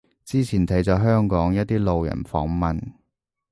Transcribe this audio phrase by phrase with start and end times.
[0.25, 2.81] 之前睇咗香港一啲路人訪問